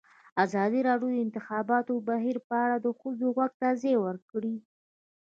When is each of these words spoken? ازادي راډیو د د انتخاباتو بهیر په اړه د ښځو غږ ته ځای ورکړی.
ازادي 0.43 0.79
راډیو 0.87 1.09
د 1.11 1.15
د 1.17 1.23
انتخاباتو 1.25 1.93
بهیر 2.07 2.37
په 2.47 2.55
اړه 2.65 2.77
د 2.85 2.87
ښځو 2.99 3.27
غږ 3.37 3.51
ته 3.61 3.67
ځای 3.81 3.95
ورکړی. 4.05 4.55